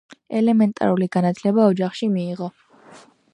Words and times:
ელემენტარული 0.37 1.07
განათლება 1.17 1.67
ოჯახში 1.73 2.09
მიიღო. 2.15 2.49